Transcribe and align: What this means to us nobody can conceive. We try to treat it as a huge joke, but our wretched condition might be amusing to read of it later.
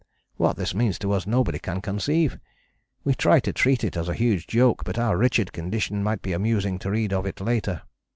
What 0.37 0.57
this 0.57 0.73
means 0.73 0.97
to 0.97 1.11
us 1.11 1.27
nobody 1.27 1.59
can 1.59 1.79
conceive. 1.79 2.39
We 3.03 3.13
try 3.13 3.39
to 3.41 3.53
treat 3.53 3.83
it 3.83 3.95
as 3.95 4.09
a 4.09 4.15
huge 4.15 4.47
joke, 4.47 4.83
but 4.83 4.97
our 4.97 5.15
wretched 5.15 5.53
condition 5.53 6.01
might 6.01 6.23
be 6.23 6.33
amusing 6.33 6.79
to 6.79 6.89
read 6.89 7.13
of 7.13 7.27
it 7.27 7.39
later. 7.39 7.83